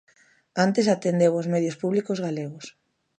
[0.65, 2.65] Antes atendeu os medios públicos galegos.